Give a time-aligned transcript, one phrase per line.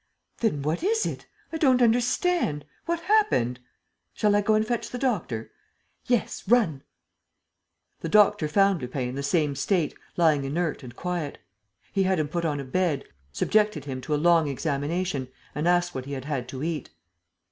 [0.39, 1.27] "Then what is it?
[1.53, 2.65] I don't understand....
[2.87, 3.59] What happened?"
[4.15, 5.51] "Shall I go and fetch the doctor?"
[6.05, 6.81] "Yes, run...."
[8.01, 11.37] The doctor found Lupin in the same state, lying inert and quiet.
[11.93, 15.93] He had him put on a bed, subjected him to a long examination and asked
[15.93, 16.89] what he had had to eat.